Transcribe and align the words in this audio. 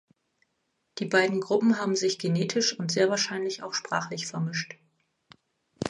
Die 0.97 1.05
beiden 1.05 1.41
Gruppen 1.41 1.77
haben 1.77 1.95
sich 1.95 2.17
genetisch 2.17 2.73
und 2.79 2.91
sehr 2.91 3.11
wahrscheinlich 3.11 3.61
auch 3.61 3.75
sprachlich 3.75 4.25
vermischt. 4.25 4.75